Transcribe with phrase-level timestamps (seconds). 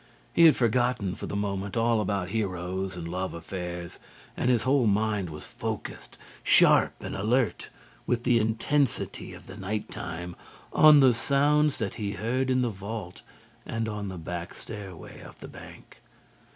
[0.33, 3.99] He had forgotten for the moment all about heroes and love affairs,
[4.35, 7.69] and his whole mind was focussed, sharp and alert,
[8.07, 10.35] with the intensity of the night time,
[10.73, 13.21] on the sounds that he heard in the vault
[13.63, 16.01] and on the back stairway of the bank.